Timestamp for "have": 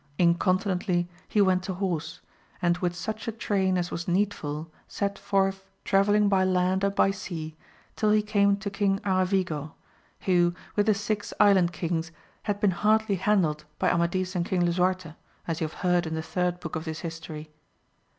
15.67-15.81